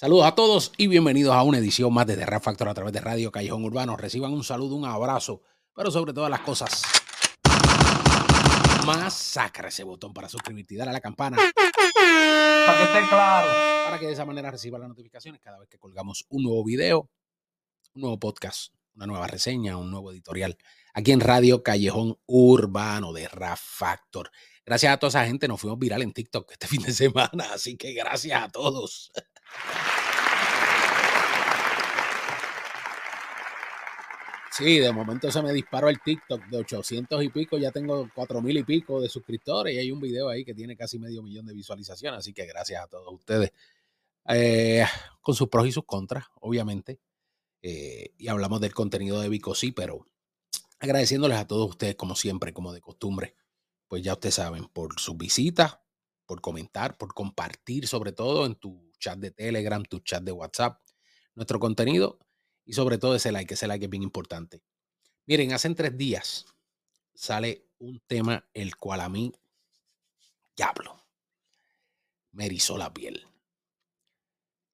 Saludos 0.00 0.26
a 0.26 0.34
todos 0.36 0.70
y 0.76 0.86
bienvenidos 0.86 1.34
a 1.34 1.42
una 1.42 1.58
edición 1.58 1.92
más 1.92 2.06
de 2.06 2.16
The 2.16 2.24
Rap 2.24 2.44
Factor 2.44 2.68
a 2.68 2.74
través 2.74 2.92
de 2.92 3.00
Radio 3.00 3.32
Callejón 3.32 3.64
Urbano. 3.64 3.96
Reciban 3.96 4.32
un 4.32 4.44
saludo, 4.44 4.76
un 4.76 4.84
abrazo, 4.84 5.42
pero 5.74 5.90
sobre 5.90 6.12
todas 6.12 6.30
las 6.30 6.38
cosas, 6.42 6.82
masacra 8.86 9.70
ese 9.70 9.82
botón 9.82 10.14
para 10.14 10.28
suscribirte 10.28 10.74
y 10.74 10.76
darle 10.76 10.90
a 10.90 10.92
la 10.92 11.00
campana. 11.00 11.36
Para 11.36 12.78
que 12.78 12.84
esté 12.84 13.08
claro. 13.08 13.48
Para 13.86 13.98
que 13.98 14.06
de 14.06 14.12
esa 14.12 14.24
manera 14.24 14.52
reciban 14.52 14.82
las 14.82 14.88
notificaciones 14.88 15.40
cada 15.40 15.58
vez 15.58 15.68
que 15.68 15.80
colgamos 15.80 16.26
un 16.28 16.44
nuevo 16.44 16.62
video, 16.62 17.10
un 17.94 18.02
nuevo 18.02 18.20
podcast, 18.20 18.72
una 18.94 19.06
nueva 19.06 19.26
reseña, 19.26 19.78
un 19.78 19.90
nuevo 19.90 20.12
editorial. 20.12 20.56
Aquí 20.94 21.10
en 21.10 21.18
Radio 21.18 21.64
Callejón 21.64 22.20
Urbano 22.24 23.12
de 23.12 23.26
Rap 23.26 23.58
Factor. 23.60 24.30
Gracias 24.64 24.92
a 24.92 24.98
toda 24.98 25.08
esa 25.08 25.26
gente, 25.26 25.48
nos 25.48 25.60
fuimos 25.60 25.80
viral 25.80 26.02
en 26.02 26.12
TikTok 26.12 26.52
este 26.52 26.68
fin 26.68 26.82
de 26.82 26.92
semana, 26.92 27.52
así 27.52 27.76
que 27.76 27.94
gracias 27.94 28.40
a 28.40 28.48
todos. 28.48 29.10
Sí, 34.58 34.80
de 34.80 34.90
momento 34.90 35.30
se 35.30 35.40
me 35.40 35.52
disparó 35.52 35.88
el 35.88 36.00
TikTok 36.00 36.46
de 36.46 36.56
800 36.56 37.22
y 37.22 37.28
pico, 37.28 37.58
ya 37.58 37.70
tengo 37.70 38.10
4000 38.12 38.56
y 38.56 38.64
pico 38.64 39.00
de 39.00 39.08
suscriptores 39.08 39.72
y 39.72 39.78
hay 39.78 39.92
un 39.92 40.00
video 40.00 40.28
ahí 40.28 40.44
que 40.44 40.52
tiene 40.52 40.76
casi 40.76 40.98
medio 40.98 41.22
millón 41.22 41.46
de 41.46 41.54
visualizaciones, 41.54 42.18
así 42.18 42.32
que 42.32 42.44
gracias 42.44 42.82
a 42.82 42.88
todos 42.88 43.12
ustedes. 43.12 43.52
Eh, 44.28 44.84
con 45.20 45.36
sus 45.36 45.48
pros 45.48 45.68
y 45.68 45.70
sus 45.70 45.84
contras, 45.84 46.24
obviamente. 46.40 46.98
Eh, 47.62 48.14
y 48.18 48.26
hablamos 48.26 48.60
del 48.60 48.74
contenido 48.74 49.20
de 49.20 49.28
Vico, 49.28 49.54
sí, 49.54 49.70
pero 49.70 50.04
agradeciéndoles 50.80 51.38
a 51.38 51.46
todos 51.46 51.70
ustedes, 51.70 51.94
como 51.94 52.16
siempre, 52.16 52.52
como 52.52 52.72
de 52.72 52.80
costumbre, 52.80 53.36
pues 53.86 54.02
ya 54.02 54.14
ustedes 54.14 54.34
saben, 54.34 54.66
por 54.66 54.98
sus 54.98 55.16
visitas, 55.16 55.78
por 56.26 56.40
comentar, 56.40 56.98
por 56.98 57.14
compartir, 57.14 57.86
sobre 57.86 58.10
todo 58.10 58.44
en 58.44 58.56
tu 58.56 58.90
chat 58.98 59.20
de 59.20 59.30
Telegram, 59.30 59.84
tu 59.84 60.00
chat 60.00 60.24
de 60.24 60.32
WhatsApp, 60.32 60.80
nuestro 61.36 61.60
contenido 61.60 62.18
y 62.68 62.74
sobre 62.74 62.98
todo 62.98 63.14
ese 63.14 63.32
like, 63.32 63.54
ese 63.54 63.66
like 63.66 63.86
es 63.86 63.90
bien 63.90 64.02
importante. 64.02 64.62
Miren, 65.24 65.54
hace 65.54 65.74
tres 65.74 65.96
días 65.96 66.44
sale 67.14 67.66
un 67.78 67.98
tema 68.06 68.46
el 68.52 68.76
cual 68.76 69.00
a 69.00 69.08
mí, 69.08 69.32
diablo, 70.54 71.02
me 72.32 72.44
erizó 72.44 72.76
la 72.76 72.92
piel. 72.92 73.26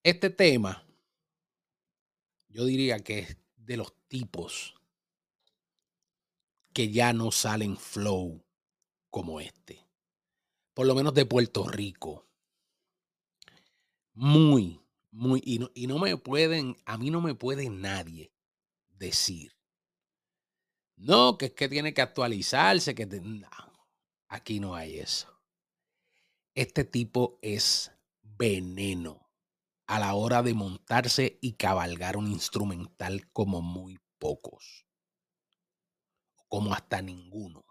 Este 0.02 0.28
tema, 0.28 0.84
yo 2.48 2.64
diría 2.64 2.98
que 2.98 3.20
es 3.20 3.36
de 3.58 3.76
los 3.76 3.94
tipos 4.08 4.74
que 6.72 6.90
ya 6.90 7.12
no 7.12 7.30
salen 7.30 7.76
flow 7.76 8.44
como 9.08 9.38
este. 9.38 9.86
Por 10.74 10.88
lo 10.88 10.96
menos 10.96 11.14
de 11.14 11.26
Puerto 11.26 11.68
Rico. 11.68 12.26
Muy, 14.14 14.83
muy, 15.14 15.40
y 15.44 15.60
no, 15.60 15.70
y 15.74 15.86
no 15.86 15.98
me 16.00 16.16
pueden, 16.16 16.76
a 16.84 16.98
mí 16.98 17.08
no 17.10 17.20
me 17.20 17.36
puede 17.36 17.70
nadie 17.70 18.32
decir, 18.90 19.52
no, 20.96 21.38
que 21.38 21.46
es 21.46 21.52
que 21.52 21.68
tiene 21.68 21.94
que 21.94 22.02
actualizarse, 22.02 22.96
que 22.96 23.06
no, 23.06 23.48
aquí 24.26 24.58
no 24.58 24.74
hay 24.74 24.98
eso. 24.98 25.28
Este 26.54 26.84
tipo 26.84 27.38
es 27.42 27.92
veneno 28.22 29.30
a 29.86 30.00
la 30.00 30.14
hora 30.14 30.42
de 30.42 30.54
montarse 30.54 31.38
y 31.40 31.52
cabalgar 31.52 32.16
un 32.16 32.32
instrumental 32.32 33.30
como 33.30 33.62
muy 33.62 34.00
pocos, 34.18 34.84
como 36.48 36.74
hasta 36.74 37.00
ninguno. 37.02 37.64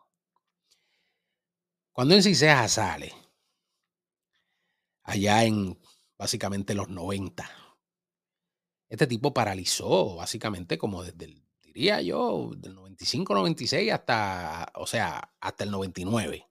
Cuando 1.92 2.16
en 2.16 2.24
Ciseja 2.24 2.70
sale, 2.70 3.14
allá 5.04 5.44
en 5.44 5.78
básicamente 6.18 6.74
los 6.74 6.90
90. 6.90 7.50
Este 8.90 9.08
tipo 9.08 9.34
paralizó 9.34 10.16
básicamente 10.16 10.78
como 10.78 11.04
desde 11.04 11.26
el, 11.26 11.44
diría 11.62 12.02
yo, 12.02 12.52
del 12.56 12.76
95, 12.76 13.34
96 13.34 13.92
hasta, 13.92 14.72
o 14.76 14.86
sea, 14.86 15.34
hasta 15.40 15.64
el 15.64 15.72
99. 15.72 16.48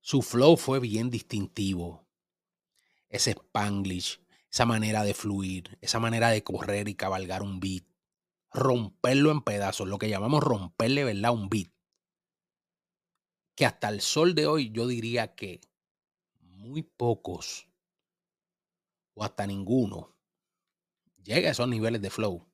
Su 0.00 0.22
flow 0.22 0.56
fue 0.56 0.80
bien 0.80 1.10
distintivo. 1.10 2.08
Ese 3.08 3.32
spanglish, 3.32 4.20
esa 4.50 4.64
manera 4.64 5.04
de 5.04 5.14
fluir, 5.14 5.78
esa 5.80 6.00
manera 6.00 6.30
de 6.30 6.42
correr 6.42 6.88
y 6.88 6.94
cabalgar 6.94 7.42
un 7.42 7.60
beat, 7.60 7.84
romperlo 8.50 9.30
en 9.30 9.42
pedazos, 9.42 9.86
lo 9.86 9.98
que 9.98 10.08
llamamos 10.08 10.42
romperle, 10.42 11.04
¿verdad? 11.04 11.32
Un 11.32 11.48
beat. 11.48 11.70
Que 13.54 13.66
hasta 13.66 13.88
el 13.90 14.00
sol 14.00 14.34
de 14.34 14.46
hoy 14.46 14.70
yo 14.72 14.86
diría 14.86 15.34
que 15.34 15.60
muy 16.62 16.82
pocos 16.82 17.68
o 19.14 19.24
hasta 19.24 19.46
ninguno 19.46 20.14
llega 21.24 21.48
a 21.48 21.52
esos 21.52 21.68
niveles 21.68 22.00
de 22.00 22.10
flow. 22.10 22.46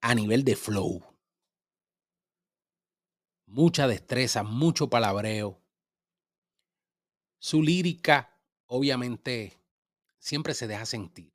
A 0.00 0.14
nivel 0.14 0.44
de 0.44 0.54
flow. 0.54 1.02
Mucha 3.46 3.86
destreza, 3.88 4.42
mucho 4.42 4.88
palabreo. 4.88 5.60
Su 7.38 7.62
lírica, 7.62 8.38
obviamente, 8.66 9.60
siempre 10.18 10.54
se 10.54 10.66
deja 10.66 10.86
sentir. 10.86 11.32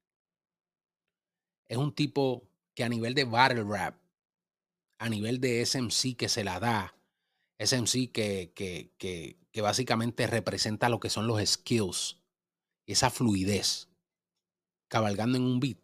Es 1.68 1.78
un 1.78 1.94
tipo 1.94 2.48
que 2.74 2.84
a 2.84 2.90
nivel 2.90 3.14
de 3.14 3.26
battle 3.26 3.64
rap, 3.64 3.96
a 4.98 5.10
nivel 5.10 5.40
de 5.40 5.66
SMC 5.66 6.16
que 6.16 6.30
se 6.30 6.44
la 6.44 6.60
da, 6.60 6.99
SMC 7.60 8.12
que, 8.12 8.54
que, 8.56 8.92
que, 8.98 9.62
básicamente 9.62 10.26
representa 10.26 10.88
lo 10.88 11.02
que 11.02 11.10
son 11.10 11.28
los 11.28 11.46
skills, 11.46 12.22
esa 12.86 13.10
fluidez, 13.10 13.90
cabalgando 14.88 15.38
en 15.38 15.44
un 15.44 15.60
beat. 15.60 15.78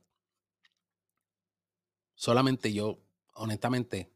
Solamente 2.15 2.71
yo, 2.71 3.03
honestamente, 3.33 4.09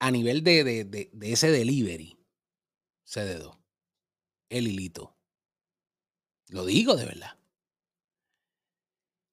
a 0.00 0.10
nivel 0.10 0.42
de, 0.42 0.64
de, 0.64 0.84
de, 0.84 1.10
de 1.12 1.32
ese 1.32 1.52
delivery, 1.52 2.18
CD2, 3.06 3.56
el 4.48 4.66
hilito. 4.66 5.16
Lo 6.48 6.64
digo 6.66 6.96
de 6.96 7.04
verdad. 7.06 7.38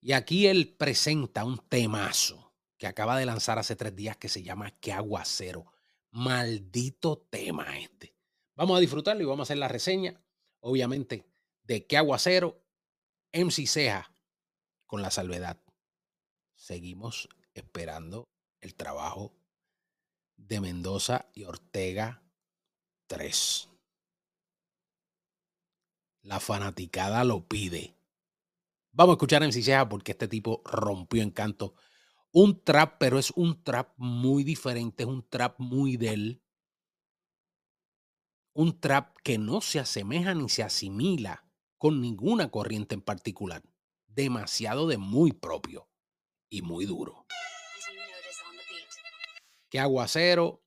Y 0.02 0.12
aquí 0.12 0.46
él 0.48 0.76
presenta 0.78 1.46
un 1.46 1.58
temazo 1.58 2.54
que 2.78 2.88
acaba 2.88 3.18
de 3.18 3.26
lanzar 3.26 3.58
hace 3.58 3.76
tres 3.76 3.96
días 3.96 4.18
que 4.18 4.30
se 4.30 4.44
llama 4.44 4.72
Que 4.72 4.92
Aguacero. 4.92 5.73
Maldito 6.14 7.26
tema 7.32 7.80
este. 7.80 8.16
Vamos 8.56 8.78
a 8.78 8.80
disfrutarlo 8.80 9.24
y 9.24 9.26
vamos 9.26 9.42
a 9.42 9.44
hacer 9.48 9.58
la 9.58 9.68
reseña, 9.68 10.22
obviamente, 10.60 11.26
de 11.64 11.88
qué 11.88 11.98
aguacero, 11.98 12.62
MC 13.34 13.66
Ceja, 13.66 14.14
con 14.86 15.02
la 15.02 15.10
salvedad. 15.10 15.60
Seguimos 16.54 17.30
esperando 17.56 18.30
el 18.62 18.76
trabajo 18.76 19.34
de 20.38 20.62
Mendoza 20.62 21.32
y 21.34 21.46
Ortega 21.46 22.22
3. 23.08 23.70
La 26.22 26.40
fanaticada 26.40 27.24
lo 27.24 27.48
pide. 27.48 27.96
Vamos 28.92 29.14
a 29.14 29.16
escuchar 29.16 29.42
a 29.42 29.48
MC 29.48 29.64
Ceja 29.64 29.90
porque 29.90 30.12
este 30.12 30.28
tipo 30.28 30.62
rompió 30.64 31.24
encanto. 31.24 31.74
Un 32.36 32.64
trap, 32.64 32.96
pero 32.98 33.20
es 33.20 33.30
un 33.32 33.64
trap 33.64 33.94
muy 33.96 34.44
diferente, 34.44 35.04
es 35.04 35.10
un 35.10 35.24
trap 35.30 35.60
muy 35.60 35.98
del 35.98 36.42
un 38.56 38.80
trap 38.80 39.16
que 39.24 39.38
no 39.38 39.62
se 39.62 39.80
asemeja 39.80 40.34
ni 40.34 40.50
se 40.50 40.64
asimila 40.64 41.46
con 41.78 42.02
ninguna 42.02 42.50
corriente 42.50 42.96
en 42.96 43.02
particular. 43.02 43.62
Demasiado 44.08 44.88
de 44.88 44.98
muy 44.98 45.32
propio 45.32 45.90
y 46.50 46.62
muy 46.62 46.86
duro. 46.86 47.26
Que 49.70 49.80
Aguacero, 49.80 50.64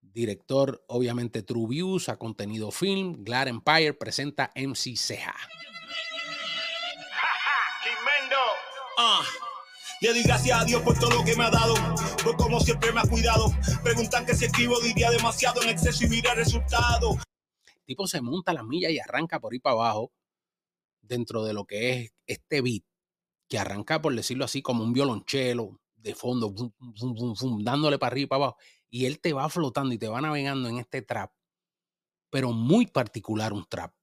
director 0.00 0.84
obviamente 0.88 1.42
True 1.42 1.68
Views, 1.68 2.08
a 2.08 2.18
contenido 2.18 2.70
film, 2.70 3.22
Glad 3.24 3.48
Empire 3.48 3.94
presenta 3.94 4.50
MC 4.54 4.96
Ceja. 4.96 5.34
Le 10.00 10.10
doy 10.10 10.22
gracias 10.22 10.60
a 10.60 10.64
Dios 10.64 10.80
por 10.82 10.96
todo 10.96 11.10
lo 11.10 11.24
que 11.24 11.34
me 11.34 11.44
ha 11.44 11.50
dado, 11.50 11.74
por 12.22 12.36
como 12.36 12.60
siempre 12.60 12.92
me 12.92 13.00
ha 13.00 13.02
cuidado. 13.02 13.46
Preguntan 13.82 14.24
que 14.24 14.34
si 14.34 14.44
escribo 14.44 14.78
diría 14.80 15.10
demasiado 15.10 15.60
en 15.62 15.70
exceso 15.70 16.04
y 16.04 16.08
mira 16.08 16.32
el 16.32 16.38
resultado. 16.38 17.16
tipo 17.84 18.06
se 18.06 18.20
monta 18.20 18.52
la 18.52 18.62
milla 18.62 18.90
y 18.90 19.00
arranca 19.00 19.40
por 19.40 19.52
ahí 19.52 19.58
para 19.58 19.74
abajo 19.74 20.12
dentro 21.02 21.42
de 21.42 21.52
lo 21.52 21.64
que 21.64 21.90
es 21.90 22.12
este 22.26 22.60
beat, 22.60 22.84
que 23.48 23.58
arranca, 23.58 24.00
por 24.00 24.14
decirlo 24.14 24.44
así, 24.44 24.62
como 24.62 24.84
un 24.84 24.92
violonchelo 24.92 25.80
de 25.96 26.14
fondo, 26.14 26.54
dándole 27.60 27.98
para 27.98 28.12
arriba 28.12 28.24
y 28.24 28.28
para 28.28 28.44
abajo. 28.44 28.58
Y 28.90 29.06
él 29.06 29.18
te 29.18 29.32
va 29.32 29.48
flotando 29.48 29.94
y 29.94 29.98
te 29.98 30.06
va 30.06 30.20
navegando 30.20 30.68
en 30.68 30.78
este 30.78 31.02
trap, 31.02 31.32
pero 32.30 32.52
muy 32.52 32.86
particular 32.86 33.52
un 33.52 33.66
trap 33.68 33.97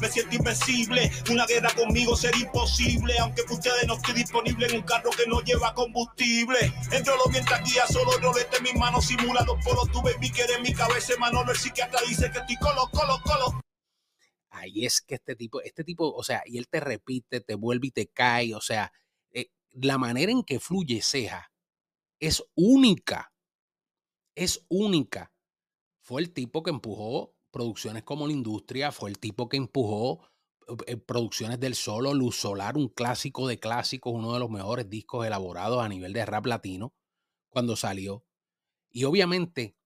me 0.00 0.08
siento 0.08 0.36
invencible, 0.36 1.10
una 1.30 1.46
guerra 1.46 1.74
conmigo 1.74 2.16
será 2.16 2.36
imposible, 2.36 3.18
aunque 3.18 3.42
ustedes 3.42 3.86
no 3.86 3.94
estoy 3.94 4.14
disponible 4.14 4.66
en 4.66 4.76
un 4.76 4.82
carro 4.82 5.10
que 5.10 5.26
no 5.26 5.40
lleva 5.40 5.74
combustible. 5.74 6.72
Entro 6.90 7.16
lo 7.16 7.30
mientras 7.30 7.62
guía, 7.64 7.86
solo 7.86 8.12
rolete 8.18 8.60
mis 8.62 8.74
manos 8.74 9.06
simulados 9.06 9.56
por 9.64 9.74
los 9.76 9.90
tu 9.90 10.02
baby 10.02 10.30
que 10.30 10.42
en 10.42 10.62
mi 10.62 10.72
cabeza, 10.72 11.14
Manolo 11.18 11.52
el 11.52 11.58
psiquiatra 11.58 12.00
dice 12.08 12.30
que 12.30 12.38
estoy 12.38 12.56
colo, 12.56 12.88
colo, 12.92 13.18
colo. 13.24 13.60
ahí 14.50 14.84
es 14.84 15.00
que 15.00 15.16
este 15.16 15.34
tipo, 15.36 15.60
este 15.62 15.84
tipo, 15.84 16.12
o 16.12 16.22
sea, 16.22 16.42
y 16.46 16.58
él 16.58 16.68
te 16.68 16.80
repite, 16.80 17.40
te 17.40 17.54
vuelve 17.54 17.88
y 17.88 17.90
te 17.90 18.06
cae, 18.08 18.54
o 18.54 18.60
sea, 18.60 18.92
eh, 19.30 19.50
la 19.72 19.98
manera 19.98 20.32
en 20.32 20.42
que 20.42 20.60
fluye 20.60 21.02
Ceja 21.02 21.50
es 22.20 22.42
única, 22.54 23.32
es 24.34 24.64
única. 24.68 25.32
Fue 26.00 26.20
el 26.20 26.32
tipo 26.32 26.62
que 26.62 26.70
empujó 26.70 27.34
producciones 27.52 28.02
como 28.02 28.26
la 28.26 28.32
industria, 28.32 28.90
fue 28.90 29.10
el 29.10 29.18
tipo 29.18 29.48
que 29.48 29.58
empujó 29.58 30.26
eh, 30.86 30.96
producciones 30.96 31.60
del 31.60 31.74
solo, 31.74 32.14
Luz 32.14 32.36
Solar, 32.36 32.76
un 32.76 32.88
clásico 32.88 33.46
de 33.46 33.60
clásicos, 33.60 34.12
uno 34.12 34.32
de 34.32 34.40
los 34.40 34.50
mejores 34.50 34.88
discos 34.88 35.26
elaborados 35.26 35.82
a 35.84 35.88
nivel 35.88 36.12
de 36.12 36.26
rap 36.26 36.46
latino 36.46 36.94
cuando 37.48 37.76
salió. 37.76 38.24
Y 38.90 39.04
obviamente, 39.04 39.76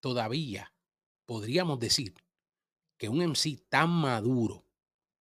todavía 0.00 0.74
podríamos 1.26 1.78
decir 1.78 2.14
que 2.96 3.08
un 3.08 3.22
MC 3.22 3.62
tan 3.68 3.90
maduro, 3.90 4.66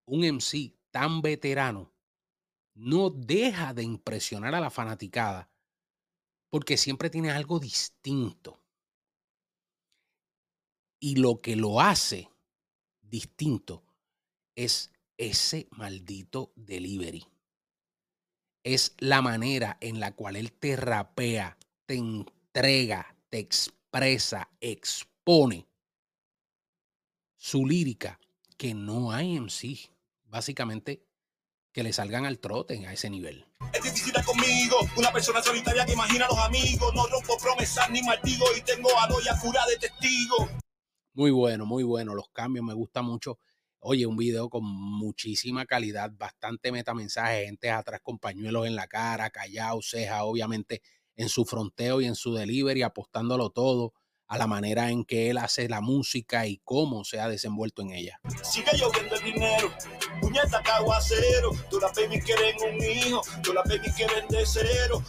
un 0.05 0.23
MC 0.23 0.75
tan 0.91 1.21
veterano, 1.21 1.93
no 2.73 3.09
deja 3.09 3.73
de 3.73 3.83
impresionar 3.83 4.55
a 4.55 4.59
la 4.61 4.69
fanaticada 4.69 5.51
porque 6.49 6.77
siempre 6.77 7.09
tiene 7.09 7.31
algo 7.31 7.59
distinto. 7.59 8.58
Y 10.99 11.15
lo 11.15 11.41
que 11.41 11.55
lo 11.55 11.81
hace 11.81 12.29
distinto 13.01 13.83
es 14.55 14.91
ese 15.17 15.67
maldito 15.71 16.51
delivery. 16.55 17.25
Es 18.63 18.93
la 18.99 19.21
manera 19.21 19.77
en 19.79 19.99
la 19.99 20.13
cual 20.13 20.35
él 20.35 20.51
te 20.51 20.75
rapea, 20.75 21.57
te 21.85 21.95
entrega, 21.95 23.15
te 23.29 23.39
expresa, 23.39 24.49
expone 24.59 25.65
su 27.37 27.65
lírica, 27.65 28.19
que 28.57 28.73
no 28.73 29.13
hay 29.13 29.37
en 29.37 29.49
sí, 29.49 29.89
básicamente, 30.25 31.01
que 31.71 31.83
le 31.83 31.93
salgan 31.93 32.25
al 32.25 32.39
trote 32.39 32.85
a 32.85 32.91
ese 32.91 33.09
nivel. 33.09 33.45
Es 33.73 33.81
difícil 33.81 34.13
conmigo, 34.25 34.77
una 34.97 35.11
persona 35.11 35.41
solitaria 35.41 35.85
que 35.85 35.93
imagina 35.93 36.25
a 36.25 36.29
los 36.29 36.39
amigos, 36.39 36.93
no 36.93 37.07
rompo 37.07 37.37
promesas 37.37 37.89
ni 37.89 38.01
maldigo 38.01 38.45
y 38.57 38.61
tengo 38.61 38.89
a 38.99 39.07
Doya 39.07 39.39
cura 39.39 39.65
de 39.67 39.77
testigo. 39.77 40.49
Muy 41.19 41.31
bueno, 41.31 41.65
muy 41.65 41.83
bueno, 41.83 42.15
los 42.15 42.29
cambios 42.29 42.63
me 42.63 42.73
gusta 42.73 43.01
mucho. 43.01 43.39
Oye, 43.79 44.05
un 44.05 44.15
video 44.15 44.49
con 44.49 44.63
muchísima 44.63 45.65
calidad, 45.65 46.09
bastante 46.17 46.71
metamensaje, 46.71 47.43
gente 47.43 47.69
atrás 47.69 47.99
con 48.01 48.19
pañuelos 48.19 48.67
en 48.67 48.77
la 48.77 48.87
cara, 48.87 49.29
callado, 49.29 49.81
ceja, 49.81 50.23
obviamente 50.23 50.81
en 51.17 51.27
su 51.27 51.43
fronteo 51.43 51.99
y 51.99 52.05
en 52.05 52.15
su 52.15 52.33
delivery, 52.33 52.83
apostándolo 52.83 53.49
todo 53.49 53.91
a 54.27 54.37
la 54.37 54.47
manera 54.47 54.91
en 54.91 55.03
que 55.03 55.29
él 55.29 55.39
hace 55.39 55.67
la 55.67 55.81
música 55.81 56.47
y 56.47 56.61
cómo 56.63 57.03
se 57.03 57.19
ha 57.19 57.27
desenvuelto 57.27 57.81
en 57.81 57.91
ella. 57.91 58.21
Sigue 58.41 58.71
lloviendo 58.77 59.15
el 59.15 59.23
dinero, 59.25 59.73
puñeta 60.21 60.63
caguacero, 60.63 61.51
tú 61.69 61.81
las 61.81 61.93
baby 61.97 62.21
quieren 62.21 62.55
un 62.65 62.81
hijo, 62.81 63.21
tú 63.43 63.51
las 63.51 63.67
baby 63.67 63.91
quieren 63.93 64.25
de 64.29 64.45
cero. 64.45 65.03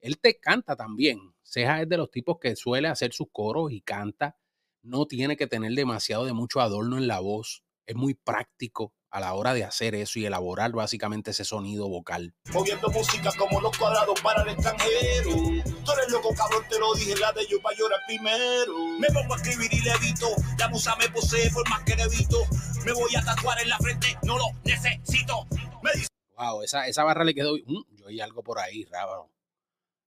Él 0.00 0.18
te 0.18 0.40
canta 0.40 0.74
también. 0.74 1.34
Ceja 1.42 1.82
es 1.82 1.88
de 1.90 1.98
los 1.98 2.10
tipos 2.10 2.38
que 2.38 2.56
suele 2.56 2.88
hacer 2.88 3.12
sus 3.12 3.26
coros 3.30 3.70
y 3.70 3.82
canta. 3.82 4.39
No 4.82 5.06
tiene 5.06 5.36
que 5.36 5.46
tener 5.46 5.72
demasiado 5.72 6.24
de 6.24 6.32
mucho 6.32 6.60
adorno 6.60 6.96
en 6.96 7.06
la 7.06 7.20
voz. 7.20 7.62
Es 7.86 7.96
muy 7.96 8.14
práctico 8.14 8.94
a 9.10 9.20
la 9.20 9.34
hora 9.34 9.52
de 9.52 9.64
hacer 9.64 9.94
eso 9.94 10.18
y 10.18 10.24
elaborar 10.24 10.72
básicamente 10.72 11.32
ese 11.32 11.44
sonido 11.44 11.88
vocal. 11.88 12.34
Moviendo 12.52 12.88
música 12.88 13.30
como 13.36 13.60
los 13.60 13.76
cuadrados 13.76 14.18
para 14.22 14.42
el 14.42 14.50
extranjero. 14.50 15.32
Tú 15.32 15.92
eres 15.92 16.10
loco, 16.10 16.32
cabrón, 16.34 16.64
te 16.70 16.78
lo 16.78 16.94
dije, 16.94 17.16
la 17.16 17.32
de 17.32 17.46
yo 17.46 17.60
para 17.60 17.76
llorar 17.76 18.00
primero. 18.06 18.74
Me 18.98 19.08
pongo 19.08 19.34
a 19.34 19.36
escribir 19.36 19.68
y 19.72 19.80
levito, 19.80 20.28
la 20.58 20.68
musa 20.68 20.96
me 20.96 21.08
posee 21.10 21.50
por 21.50 21.68
más 21.68 21.82
que 21.82 21.96
levito. 21.96 22.38
Me 22.86 22.92
voy 22.92 23.14
a 23.16 23.24
tatuar 23.24 23.60
en 23.60 23.68
la 23.68 23.78
frente, 23.78 24.16
no 24.22 24.38
lo 24.38 24.44
necesito. 24.64 25.46
Me 25.82 25.92
dice... 25.92 26.08
Wow, 26.36 26.62
esa, 26.62 26.86
esa 26.86 27.04
barra 27.04 27.24
le 27.24 27.34
quedó... 27.34 27.54
Mm, 27.54 27.96
yo 27.96 28.06
oí 28.06 28.20
algo 28.20 28.42
por 28.42 28.58
ahí, 28.58 28.84
raro. 28.84 29.30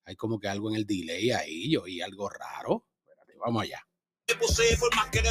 Hay 0.06 0.16
como 0.16 0.40
que 0.40 0.48
algo 0.48 0.70
en 0.70 0.78
el 0.78 0.88
delay 0.88 1.30
ahí, 1.32 1.72
yo 1.72 1.84
oí 1.84 2.02
algo 2.02 2.28
raro. 2.30 2.86
Espérate, 3.06 3.38
vamos 3.38 3.64
allá 3.64 3.86
posee 4.40 4.78
que. 5.12 5.22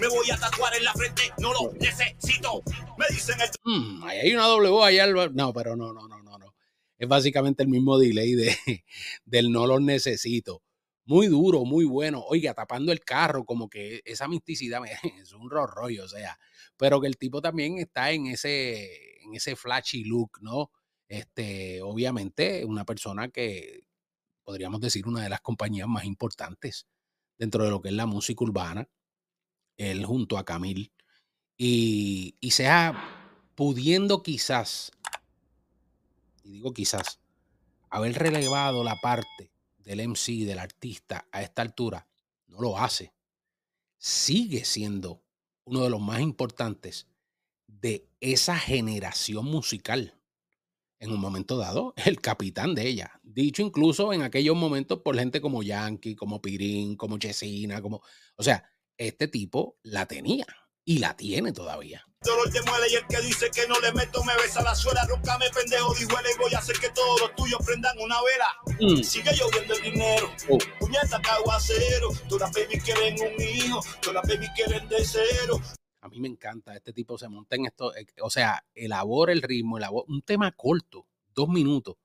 Me 0.00 0.08
voy 0.08 0.30
a 0.30 0.36
tatuar 0.36 0.74
en 0.74 0.84
la 0.84 0.92
frente, 0.92 1.22
no 1.38 1.52
lo 1.52 1.72
necesito. 1.74 2.62
Me 2.98 3.06
dicen 3.10 3.36
el. 3.40 3.48
Mm, 3.64 4.04
hay 4.04 4.34
una 4.34 4.46
doble 4.46 4.68
allá. 4.84 5.06
No, 5.32 5.52
pero 5.52 5.76
no, 5.76 5.92
no, 5.92 6.08
no, 6.08 6.22
no, 6.22 6.38
no. 6.38 6.54
Es 6.98 7.08
básicamente 7.08 7.62
el 7.62 7.68
mismo 7.68 7.98
delay 7.98 8.34
de, 8.34 8.56
del 9.24 9.50
no 9.50 9.66
lo 9.66 9.80
necesito. 9.80 10.62
Muy 11.04 11.26
duro, 11.26 11.64
muy 11.64 11.84
bueno. 11.84 12.22
Oiga, 12.28 12.54
tapando 12.54 12.92
el 12.92 13.00
carro, 13.00 13.44
como 13.44 13.68
que 13.68 14.02
esa 14.04 14.28
misticidad 14.28 14.80
es 15.20 15.32
un 15.32 15.50
rollo, 15.50 16.04
o 16.04 16.08
sea. 16.08 16.38
Pero 16.76 17.00
que 17.00 17.08
el 17.08 17.16
tipo 17.16 17.40
también 17.40 17.78
está 17.78 18.10
en 18.12 18.26
ese, 18.26 19.22
en 19.22 19.34
ese 19.34 19.56
flashy 19.56 20.04
look, 20.04 20.38
¿no? 20.40 20.70
Este, 21.08 21.82
obviamente, 21.82 22.64
una 22.64 22.84
persona 22.84 23.28
que 23.28 23.84
podríamos 24.44 24.80
decir 24.80 25.06
una 25.06 25.22
de 25.22 25.28
las 25.28 25.40
compañías 25.40 25.86
más 25.86 26.04
importantes 26.04 26.86
dentro 27.42 27.64
de 27.64 27.70
lo 27.70 27.82
que 27.82 27.88
es 27.88 27.94
la 27.94 28.06
música 28.06 28.44
urbana, 28.44 28.88
él 29.76 30.06
junto 30.06 30.38
a 30.38 30.44
Camil, 30.44 30.92
y, 31.56 32.36
y 32.38 32.52
sea 32.52 33.50
pudiendo 33.56 34.22
quizás, 34.22 34.92
y 36.44 36.52
digo 36.52 36.72
quizás, 36.72 37.18
haber 37.90 38.14
relevado 38.14 38.84
la 38.84 38.94
parte 38.94 39.50
del 39.78 40.08
MC, 40.08 40.44
del 40.46 40.60
artista 40.60 41.26
a 41.32 41.42
esta 41.42 41.62
altura, 41.62 42.06
no 42.46 42.60
lo 42.60 42.78
hace. 42.78 43.12
Sigue 43.98 44.64
siendo 44.64 45.20
uno 45.64 45.82
de 45.82 45.90
los 45.90 46.00
más 46.00 46.20
importantes 46.20 47.08
de 47.66 48.06
esa 48.20 48.56
generación 48.56 49.46
musical 49.46 50.16
en 51.00 51.10
un 51.10 51.18
momento 51.18 51.56
dado, 51.56 51.92
el 52.06 52.20
capitán 52.20 52.76
de 52.76 52.86
ella. 52.86 53.20
Dicho 53.32 53.62
incluso 53.62 54.12
en 54.12 54.22
aquellos 54.22 54.56
momentos 54.56 55.00
por 55.02 55.16
gente 55.16 55.40
como 55.40 55.62
Yankee, 55.62 56.14
como 56.14 56.42
Pirín, 56.42 56.96
como 56.96 57.18
Chesina, 57.18 57.80
como... 57.80 58.02
O 58.36 58.42
sea, 58.42 58.64
este 58.98 59.26
tipo 59.26 59.78
la 59.82 60.06
tenía 60.06 60.46
y 60.84 60.98
la 60.98 61.16
tiene 61.16 61.52
todavía. 61.52 62.04
Dolor 62.22 62.52
de 62.52 62.62
muele 62.62 62.86
y 62.90 62.94
el 62.94 63.06
que 63.06 63.20
dice 63.22 63.50
que 63.50 63.66
no 63.66 63.80
le 63.80 63.92
meto 63.92 64.22
me 64.24 64.34
besa 64.36 64.62
la 64.62 64.74
suela, 64.74 65.06
me 65.06 65.50
pendejo, 65.50 65.94
dijo 65.94 66.10
y 66.10 66.38
voy 66.38 66.54
a 66.54 66.58
hacer 66.58 66.78
que 66.78 66.90
todos 66.90 67.20
los 67.20 67.34
tuyos 67.34 67.58
prendan 67.64 67.98
una 67.98 68.16
vela. 68.22 68.78
Mm. 68.80 69.02
Sigue 69.02 69.32
lloviendo 69.34 69.74
el 69.74 69.82
dinero, 69.82 70.30
oh. 70.48 70.58
puñeta 70.78 71.20
caguacero, 71.20 72.10
todas 72.28 72.52
las 72.52 72.52
baby 72.52 72.80
quieren 72.80 73.14
un 73.14 73.42
hijo, 73.42 73.80
todas 74.00 74.14
las 74.14 74.28
baby 74.28 74.46
quieren 74.54 74.88
de 74.88 75.04
cero. 75.04 75.60
A 76.02 76.08
mí 76.08 76.20
me 76.20 76.28
encanta, 76.28 76.74
este 76.74 76.92
tipo 76.92 77.16
se 77.16 77.28
monta 77.28 77.56
en 77.56 77.66
esto, 77.66 77.94
eh, 77.96 78.06
o 78.20 78.30
sea, 78.30 78.64
elabora 78.74 79.32
el 79.32 79.42
ritmo, 79.42 79.78
elabora 79.78 80.04
un 80.08 80.22
tema 80.22 80.52
corto, 80.52 81.06
dos 81.34 81.48
minutos, 81.48 81.96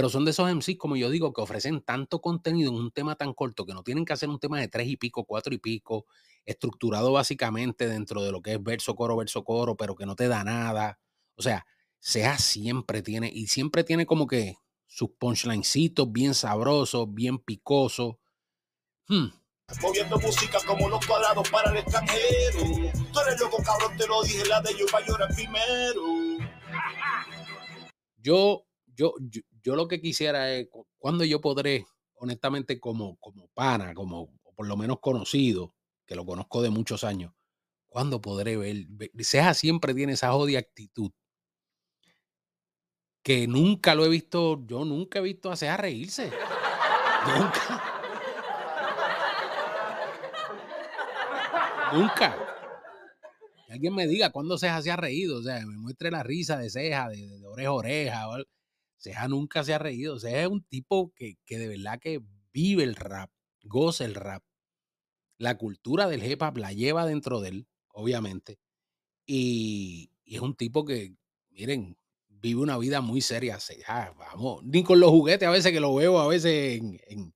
pero 0.00 0.08
son 0.08 0.24
de 0.24 0.30
esos 0.30 0.50
MCs, 0.50 0.78
como 0.78 0.96
yo 0.96 1.10
digo, 1.10 1.30
que 1.34 1.42
ofrecen 1.42 1.82
tanto 1.82 2.22
contenido 2.22 2.70
en 2.70 2.78
un 2.78 2.90
tema 2.90 3.16
tan 3.16 3.34
corto 3.34 3.66
que 3.66 3.74
no 3.74 3.82
tienen 3.82 4.06
que 4.06 4.14
hacer 4.14 4.30
un 4.30 4.38
tema 4.38 4.58
de 4.58 4.66
tres 4.66 4.88
y 4.88 4.96
pico, 4.96 5.26
cuatro 5.26 5.52
y 5.52 5.58
pico, 5.58 6.06
estructurado 6.46 7.12
básicamente 7.12 7.86
dentro 7.86 8.22
de 8.22 8.32
lo 8.32 8.40
que 8.40 8.54
es 8.54 8.62
verso, 8.62 8.94
coro, 8.96 9.14
verso, 9.14 9.44
coro, 9.44 9.76
pero 9.76 9.94
que 9.94 10.06
no 10.06 10.16
te 10.16 10.26
da 10.26 10.42
nada. 10.42 10.98
O 11.34 11.42
sea, 11.42 11.66
sea 11.98 12.38
siempre 12.38 13.02
tiene, 13.02 13.30
y 13.30 13.48
siempre 13.48 13.84
tiene 13.84 14.06
como 14.06 14.26
que 14.26 14.56
sus 14.86 15.10
punchlinecitos 15.18 16.10
bien 16.10 16.32
sabrosos, 16.32 17.12
bien 17.12 17.38
picosos. 17.38 18.14
Hmm, 19.06 19.26
Moviendo 19.82 20.18
música 20.18 20.60
como 20.66 20.88
los 20.88 21.06
cuadrados 21.06 21.46
para 21.50 21.72
el 21.72 21.76
extranjero. 21.76 22.90
Tú 23.12 23.20
eres 23.20 23.38
loco, 23.38 23.62
cabrón, 23.62 23.94
te 23.98 24.06
lo 24.06 24.22
dije, 24.22 24.46
la 24.46 24.62
de 24.62 24.78
yo 24.78 24.86
para 24.90 25.06
llorar 25.06 25.28
primero. 25.34 26.02
Yo, 28.16 28.64
yo, 29.00 29.14
yo, 29.62 29.76
lo 29.76 29.88
que 29.88 30.00
quisiera 30.00 30.52
es, 30.52 30.68
cuando 30.98 31.24
yo 31.24 31.40
podré, 31.40 31.86
honestamente, 32.14 32.78
como, 32.78 33.16
como 33.16 33.48
pana, 33.48 33.94
como 33.94 34.38
por 34.54 34.66
lo 34.66 34.76
menos 34.76 35.00
conocido, 35.00 35.74
que 36.04 36.14
lo 36.14 36.26
conozco 36.26 36.60
de 36.60 36.68
muchos 36.68 37.02
años, 37.02 37.32
¿cuándo 37.88 38.20
podré 38.20 38.58
ver? 38.58 38.76
Ceja 39.20 39.54
siempre 39.54 39.94
tiene 39.94 40.12
esa 40.12 40.32
jodida 40.32 40.58
actitud 40.58 41.10
que 43.22 43.46
nunca 43.46 43.94
lo 43.94 44.04
he 44.04 44.08
visto, 44.08 44.64
yo 44.66 44.84
nunca 44.84 45.18
he 45.18 45.22
visto 45.22 45.50
a 45.50 45.56
Ceja 45.56 45.76
reírse. 45.76 46.30
nunca. 47.26 47.84
Nunca. 51.92 52.36
Alguien 53.70 53.94
me 53.94 54.06
diga 54.06 54.30
cuándo 54.30 54.58
Ceja 54.58 54.82
se 54.82 54.90
ha 54.90 54.96
reído, 54.96 55.38
o 55.38 55.42
sea, 55.42 55.64
me 55.66 55.76
muestre 55.76 56.10
la 56.10 56.22
risa 56.22 56.58
de 56.58 56.70
Ceja, 56.70 57.08
de, 57.08 57.46
oreja 57.46 57.70
a 57.70 58.28
oreja. 58.28 58.44
Ceja 59.00 59.26
nunca 59.28 59.64
se 59.64 59.74
ha 59.74 59.78
reído. 59.78 60.20
Ceja 60.20 60.42
es 60.42 60.48
un 60.48 60.62
tipo 60.62 61.12
que, 61.14 61.36
de 61.48 61.68
verdad 61.68 61.98
que 61.98 62.22
vive 62.52 62.84
el 62.84 62.94
rap, 62.94 63.30
goza 63.62 64.04
el 64.04 64.14
rap. 64.14 64.44
La 65.38 65.56
cultura 65.56 66.06
del 66.06 66.24
hip 66.24 66.42
hop 66.42 66.58
la 66.58 66.72
lleva 66.72 67.06
dentro 67.06 67.40
de 67.40 67.48
él, 67.48 67.68
obviamente. 67.88 68.60
Y, 69.26 70.12
es 70.26 70.40
un 70.40 70.54
tipo 70.54 70.84
que, 70.84 71.14
miren, 71.50 71.96
vive 72.28 72.60
una 72.60 72.78
vida 72.78 73.00
muy 73.00 73.20
seria. 73.20 73.58
Ceja, 73.58 74.14
vamos, 74.16 74.62
ni 74.64 74.84
con 74.84 75.00
los 75.00 75.10
juguetes 75.10 75.48
a 75.48 75.50
veces 75.50 75.72
que 75.72 75.80
lo 75.80 75.94
veo 75.94 76.20
a 76.20 76.28
veces 76.28 76.80
en 77.08 77.34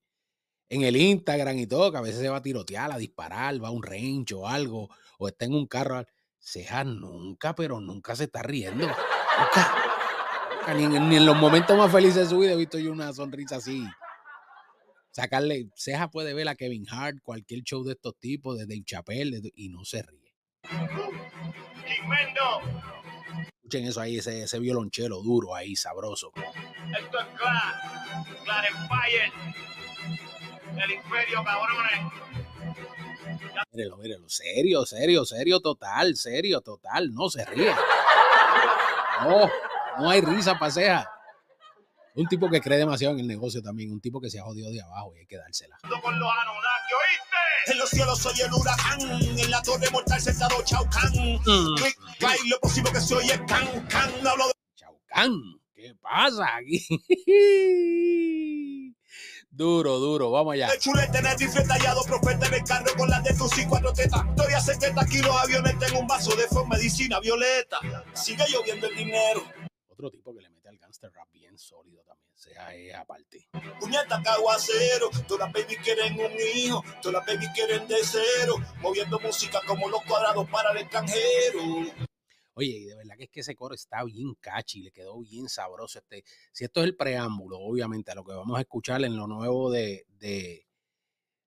en 0.69 0.83
el 0.83 0.95
Instagram 0.95 1.57
y 1.59 1.67
todo, 1.67 1.91
que 1.91 1.97
a 1.97 2.01
veces 2.01 2.21
se 2.21 2.29
va 2.29 2.37
a 2.37 2.41
tirotear, 2.41 2.91
a 2.91 2.97
disparar, 2.97 3.63
va 3.63 3.69
a 3.69 3.71
un 3.71 3.83
range 3.83 4.33
o 4.33 4.47
algo, 4.47 4.89
o 5.17 5.27
está 5.27 5.45
en 5.45 5.53
un 5.53 5.67
carro. 5.67 6.05
Ceja 6.39 6.83
nunca, 6.83 7.55
pero 7.55 7.79
nunca 7.79 8.15
se 8.15 8.25
está 8.25 8.43
riendo. 8.43 8.87
Ni 10.73 10.83
en, 10.83 11.09
ni 11.09 11.15
en 11.17 11.25
los 11.25 11.35
momentos 11.37 11.77
más 11.77 11.91
felices 11.91 12.15
de 12.23 12.25
su 12.29 12.39
vida 12.39 12.53
he 12.53 12.57
visto 12.57 12.79
yo 12.79 12.91
una 12.91 13.13
sonrisa 13.13 13.57
así. 13.57 13.85
Sacarle, 15.11 15.69
Ceja 15.75 16.09
puede 16.09 16.33
ver 16.33 16.47
a 16.49 16.55
Kevin 16.55 16.85
Hart, 16.89 17.17
cualquier 17.23 17.61
show 17.63 17.83
de 17.83 17.93
estos 17.93 18.17
tipos, 18.19 18.57
de 18.57 18.65
Dave 18.65 18.83
Chappelle, 18.83 19.39
de- 19.41 19.51
y 19.55 19.69
no 19.69 19.85
se 19.85 20.01
ríe. 20.01 20.33
Tremendo. 20.63 22.41
Escuchen 23.57 23.85
eso 23.85 24.01
ahí, 24.01 24.17
ese, 24.17 24.43
ese 24.43 24.59
violonchelo 24.59 25.21
duro 25.21 25.55
ahí, 25.55 25.75
sabroso. 25.75 26.31
Esto 26.35 27.19
es 27.19 27.25
Clar. 27.37 27.73
Clar 28.43 28.65
Empire. 28.65 29.31
El 30.83 30.91
imperio, 30.91 31.43
cabrones. 31.43 32.11
Mírenlo, 33.71 33.97
mírenlo. 33.97 34.29
Serio, 34.29 34.85
serio, 34.85 35.25
serio, 35.25 35.59
total, 35.61 36.15
serio, 36.15 36.61
total. 36.61 37.13
No 37.13 37.29
se 37.29 37.45
ríe. 37.45 37.71
No, 39.21 39.49
no 39.99 40.09
hay 40.09 40.21
risa 40.21 40.57
para 40.57 40.71
Ceja. 40.71 41.09
Un 42.15 42.27
tipo 42.27 42.49
que 42.49 42.61
cree 42.61 42.77
demasiado 42.77 43.13
en 43.13 43.19
el 43.19 43.27
negocio 43.27 43.61
también. 43.61 43.91
Un 43.91 43.99
tipo 43.99 44.21
que 44.21 44.29
se 44.29 44.39
ha 44.39 44.43
jodido 44.43 44.71
de 44.71 44.81
abajo 44.81 45.13
y 45.15 45.19
hay 45.19 45.25
que 45.27 45.37
dársela. 45.37 45.77
con 45.81 46.17
los 46.17 46.31
Anunnaki, 46.31 46.93
¿oíste? 46.93 47.71
En 47.73 47.77
los 47.79 47.89
cielos 47.89 48.19
soy 48.19 48.39
el 48.41 48.53
huracán, 48.53 49.01
en 49.01 49.51
la 49.51 49.61
torre 49.61 49.89
mortal 49.91 50.21
sentado 50.21 50.61
Chao 50.63 50.87
Can. 50.89 51.11
Click, 51.75 51.97
clac, 52.19 52.37
lo 52.45 52.59
próximo 52.59 52.91
que 52.91 53.01
se 53.01 53.15
oye 53.15 53.45
can, 53.47 53.87
can. 53.87 54.11
Hablo 54.25 54.47
de 54.47 54.53
Chaucán, 54.75 55.31
¿qué 55.73 55.95
pasa 55.99 56.45
aquí? 56.57 56.85
duro, 59.49 59.99
duro, 59.99 60.31
vamos 60.31 60.53
allá. 60.53 60.69
chulete 60.77 61.17
en 61.17 61.25
el 61.25 61.39
rifle 61.39 61.63
tallado, 61.63 62.03
profeta 62.03 62.45
en 62.47 62.53
el 62.53 62.63
carro 62.63 62.95
con 62.97 63.09
las 63.09 63.23
de 63.23 63.33
tus 63.33 63.57
y 63.57 63.65
cuatro 63.65 63.91
tetas. 63.93 64.21
Historia 64.29 64.59
70 64.61 65.05
kilos, 65.07 65.35
aviones 65.35 65.75
en 65.89 65.97
un 65.97 66.07
vaso 66.07 66.35
de 66.35 66.47
forma 66.47 66.75
medicina 66.75 67.19
violeta. 67.19 67.79
Sigue 68.13 68.45
lloviendo 68.47 68.87
el 68.87 68.95
dinero. 68.95 69.43
Otro 69.97 70.11
tipo 70.11 70.35
que 70.35 70.41
le 70.41 70.49
mete 70.49 70.67
al 70.67 70.77
gangster 70.77 71.09
rap 71.13 71.31
bien 71.31 71.57
sólido 71.57 72.03
también, 72.03 72.29
sea 72.35 72.75
eh, 72.75 72.93
aparte. 72.93 73.47
Puñeta 73.79 74.21
caguacero, 74.21 75.09
todas 75.25 75.47
las 75.47 75.53
babies 75.53 75.79
quieren 75.81 76.19
un 76.19 76.33
hijo, 76.53 76.83
todas 77.01 77.25
las 77.25 77.25
babies 77.25 77.49
quieren 77.55 77.87
de 77.87 77.95
cero, 78.03 78.57
moviendo 78.81 79.17
música 79.21 79.61
como 79.65 79.87
los 79.87 80.03
cuadrados 80.03 80.49
para 80.49 80.71
el 80.71 80.79
extranjero. 80.79 81.61
Oye, 82.55 82.71
y 82.71 82.83
de 82.83 82.95
verdad 82.97 83.15
que 83.15 83.23
es 83.23 83.29
que 83.29 83.39
ese 83.39 83.55
coro 83.55 83.73
está 83.73 84.03
bien 84.03 84.35
catchy, 84.41 84.81
le 84.81 84.91
quedó 84.91 85.17
bien 85.21 85.47
sabroso. 85.47 85.99
Este, 85.99 86.25
si 86.51 86.65
esto 86.65 86.81
es 86.81 86.87
el 86.87 86.97
preámbulo, 86.97 87.57
obviamente, 87.59 88.11
a 88.11 88.15
lo 88.15 88.25
que 88.25 88.33
vamos 88.33 88.57
a 88.57 88.61
escuchar 88.61 89.01
en 89.05 89.15
lo 89.15 89.27
nuevo 89.27 89.71
de, 89.71 90.05
de, 90.09 90.67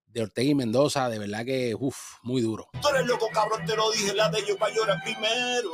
de 0.06 0.22
Ortega 0.22 0.50
y 0.50 0.54
Mendoza, 0.54 1.10
de 1.10 1.18
verdad 1.18 1.44
que, 1.44 1.74
uff, 1.78 2.14
muy 2.22 2.40
duro. 2.40 2.70
Tú 2.80 2.88
eres 2.88 3.06
loco, 3.06 3.28
cabrón, 3.30 3.66
te 3.66 3.76
lo 3.76 3.90
dije, 3.90 4.14
la 4.14 4.30
de 4.30 4.38
ellos 4.38 4.56
para 4.56 4.74
llorar 4.74 5.02
primero. 5.02 5.70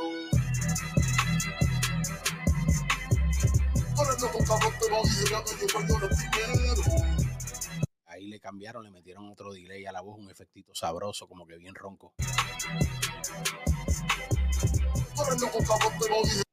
Ahí 8.05 8.27
le 8.27 8.39
cambiaron, 8.39 8.83
le 8.83 8.91
metieron 8.91 9.29
otro 9.29 9.51
delay 9.53 9.85
a 9.85 9.91
la 9.91 10.01
voz, 10.01 10.17
un 10.17 10.29
efectito 10.29 10.73
sabroso, 10.73 11.27
como 11.27 11.45
que 11.45 11.57
bien 11.57 11.75
ronco. 11.75 12.13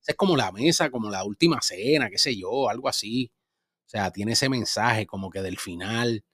Es 0.06 0.16
como 0.16 0.36
la 0.36 0.50
mesa, 0.50 0.90
como 0.90 1.08
la 1.08 1.24
última 1.24 1.60
cena, 1.62 2.10
qué 2.10 2.18
sé 2.18 2.36
yo, 2.36 2.68
algo 2.68 2.88
así. 2.88 3.30
O 3.86 3.88
sea, 3.88 4.10
tiene 4.10 4.32
ese 4.32 4.48
mensaje 4.48 5.06
como 5.06 5.30
que 5.30 5.42
del 5.42 5.58
final. 5.58 6.24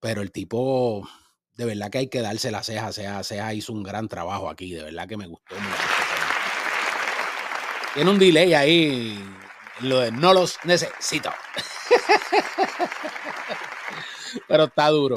Pero 0.00 0.20
el 0.20 0.32
tipo, 0.32 1.08
de 1.54 1.64
verdad 1.64 1.90
que 1.90 1.98
hay 1.98 2.08
que 2.08 2.20
darse 2.20 2.50
la 2.50 2.62
ceja. 2.62 2.92
Ceja, 2.92 3.22
Ceja 3.24 3.54
hizo 3.54 3.72
un 3.72 3.82
gran 3.82 4.08
trabajo 4.08 4.50
aquí. 4.50 4.74
De 4.74 4.82
verdad 4.82 5.08
que 5.08 5.16
me 5.16 5.26
gustó 5.26 5.54
mucho. 5.54 5.74
este. 5.74 6.22
Tiene 7.94 8.10
un 8.10 8.18
delay 8.18 8.52
ahí. 8.54 9.18
Lo 9.82 9.98
de 10.00 10.12
no 10.12 10.32
los 10.32 10.58
necesito. 10.64 11.30
Pero 14.48 14.64
está 14.64 14.88
duro. 14.88 15.16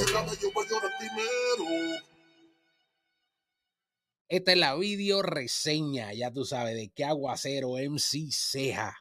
Esta 4.28 4.52
es 4.52 4.58
la 4.58 4.76
video 4.76 5.22
reseña, 5.22 6.12
ya 6.14 6.32
tú 6.32 6.46
sabes, 6.46 6.76
de 6.76 6.90
qué 6.90 7.06
aguacero 7.06 7.78
MC 7.78 8.32
Ceja. 8.32 8.98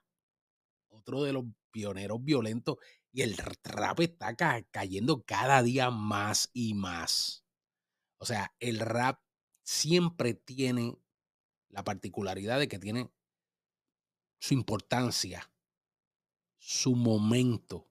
Otro 0.90 1.22
de 1.22 1.32
los 1.32 1.44
pioneros 1.70 2.22
violentos. 2.22 2.76
Y 3.10 3.22
el 3.22 3.36
rap 3.36 4.00
está 4.00 4.34
ca- 4.36 4.62
cayendo 4.70 5.22
cada 5.24 5.62
día 5.62 5.90
más 5.90 6.50
y 6.52 6.74
más. 6.74 7.44
O 8.18 8.26
sea, 8.26 8.54
el 8.60 8.80
rap 8.80 9.20
siempre 9.64 10.34
tiene 10.34 10.96
la 11.68 11.84
particularidad 11.84 12.58
de 12.58 12.68
que 12.68 12.78
tiene 12.78 13.10
su 14.38 14.54
importancia, 14.54 15.50
su 16.66 16.96
momento. 16.96 17.90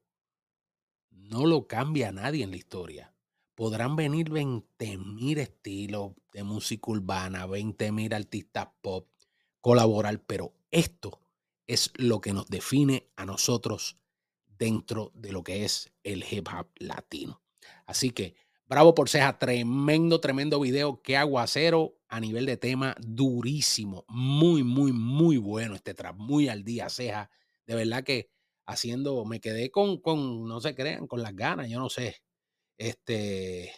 No 1.11 1.45
lo 1.45 1.67
cambia 1.67 2.11
nadie 2.11 2.43
en 2.43 2.49
la 2.49 2.57
historia. 2.57 3.13
Podrán 3.53 3.95
venir 3.95 4.31
20 4.31 4.97
mil 4.97 5.37
estilos 5.37 6.13
de 6.31 6.43
música 6.43 6.89
urbana, 6.89 7.45
20 7.45 7.91
mil 7.91 8.11
artistas 8.11 8.69
pop, 8.81 9.07
colaborar, 9.61 10.23
pero 10.23 10.55
esto 10.71 11.21
es 11.67 11.91
lo 11.97 12.19
que 12.19 12.33
nos 12.33 12.47
define 12.47 13.11
a 13.15 13.27
nosotros 13.27 13.99
dentro 14.57 15.11
de 15.13 15.33
lo 15.33 15.43
que 15.43 15.65
es 15.65 15.93
el 16.03 16.25
hip 16.27 16.47
hop 16.47 16.67
latino. 16.77 17.43
Así 17.85 18.09
que 18.09 18.33
bravo 18.65 18.95
por 18.95 19.07
Ceja, 19.07 19.37
tremendo, 19.37 20.19
tremendo 20.19 20.59
video. 20.59 20.99
Qué 21.03 21.15
aguacero 21.15 21.99
a 22.07 22.19
nivel 22.19 22.47
de 22.47 22.57
tema, 22.57 22.95
durísimo. 22.99 24.03
Muy, 24.07 24.63
muy, 24.63 24.91
muy 24.91 25.37
bueno 25.37 25.75
este 25.75 25.93
trap, 25.93 26.15
muy 26.15 26.47
al 26.47 26.63
día, 26.63 26.89
Ceja. 26.89 27.29
De 27.67 27.75
verdad 27.75 28.03
que 28.03 28.33
haciendo, 28.65 29.25
me 29.25 29.39
quedé 29.39 29.71
con, 29.71 29.99
con, 29.99 30.47
no 30.47 30.61
se 30.61 30.75
crean, 30.75 31.07
con 31.07 31.21
las 31.21 31.35
ganas, 31.35 31.69
yo 31.69 31.79
no 31.79 31.89
sé. 31.89 32.21
Este, 32.77 33.71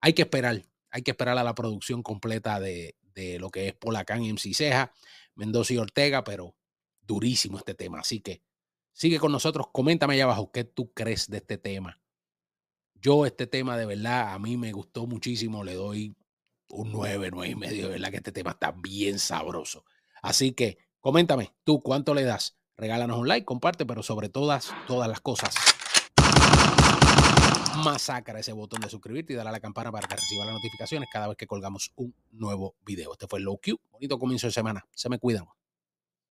hay 0.00 0.12
que 0.12 0.22
esperar, 0.22 0.62
hay 0.90 1.02
que 1.02 1.12
esperar 1.12 1.38
a 1.38 1.44
la 1.44 1.54
producción 1.54 2.02
completa 2.02 2.60
de, 2.60 2.96
de 3.14 3.38
lo 3.38 3.50
que 3.50 3.68
es 3.68 3.74
Polacán 3.74 4.22
y 4.22 4.32
MC 4.32 4.54
Ceja, 4.54 4.92
Mendoza 5.34 5.74
y 5.74 5.78
Ortega, 5.78 6.24
pero 6.24 6.54
durísimo 7.02 7.58
este 7.58 7.74
tema. 7.74 8.00
Así 8.00 8.20
que 8.20 8.42
sigue 8.92 9.18
con 9.18 9.32
nosotros, 9.32 9.68
coméntame 9.72 10.14
allá 10.14 10.24
abajo 10.24 10.50
qué 10.52 10.64
tú 10.64 10.92
crees 10.92 11.28
de 11.28 11.38
este 11.38 11.58
tema. 11.58 12.00
Yo 12.94 13.26
este 13.26 13.46
tema 13.46 13.76
de 13.76 13.86
verdad 13.86 14.32
a 14.32 14.38
mí 14.38 14.56
me 14.56 14.72
gustó 14.72 15.06
muchísimo, 15.06 15.62
le 15.62 15.74
doy 15.74 16.16
un 16.70 16.92
9, 16.92 17.30
9 17.30 17.50
y 17.50 17.54
medio, 17.54 17.86
de 17.86 17.92
verdad 17.92 18.10
que 18.10 18.16
este 18.16 18.32
tema 18.32 18.52
está 18.52 18.72
bien 18.72 19.18
sabroso. 19.18 19.84
Así 20.22 20.52
que 20.52 20.78
coméntame 21.00 21.54
tú 21.64 21.82
cuánto 21.82 22.14
le 22.14 22.24
das. 22.24 22.56
Regálanos 22.76 23.18
un 23.18 23.28
like, 23.28 23.44
comparte, 23.44 23.86
pero 23.86 24.02
sobre 24.02 24.28
todas, 24.28 24.74
todas 24.88 25.08
las 25.08 25.20
cosas, 25.20 25.54
masacra 27.84 28.40
ese 28.40 28.52
botón 28.52 28.80
de 28.80 28.88
suscribirte 28.88 29.32
y 29.32 29.36
dale 29.36 29.50
a 29.50 29.52
la 29.52 29.60
campana 29.60 29.92
para 29.92 30.08
que 30.08 30.16
reciba 30.16 30.44
las 30.44 30.54
notificaciones 30.54 31.08
cada 31.12 31.28
vez 31.28 31.36
que 31.36 31.46
colgamos 31.46 31.92
un 31.94 32.14
nuevo 32.32 32.74
video. 32.84 33.12
Este 33.12 33.28
fue 33.28 33.40
Low 33.40 33.60
Q. 33.62 33.78
Bonito 33.92 34.18
comienzo 34.18 34.48
de 34.48 34.52
semana. 34.52 34.84
Se 34.92 35.08
me 35.08 35.18
cuidan. 35.18 35.46